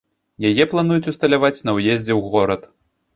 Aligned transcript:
Яе 0.49 0.65
плануюць 0.71 1.09
усталяваць 1.11 1.63
на 1.69 1.75
ўездзе 1.77 2.13
ў 2.15 2.21
горад. 2.37 2.61